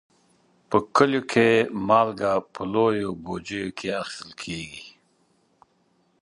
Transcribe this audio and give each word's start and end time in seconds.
په 0.69 0.77
کلیو 0.95 1.21
کې 1.31 1.47
مالګه 1.87 2.33
په 2.53 2.61
لویو 2.73 3.09
بوجیو 3.23 3.75
کې 3.77 3.87
اخیستل 4.01 4.31
کېږي. 4.41 4.85